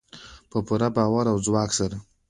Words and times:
په 0.51 0.57
پوره 0.67 0.89
باور 0.95 1.25
او 1.31 1.37
ځواک 1.45 1.69
سره. 1.79 1.95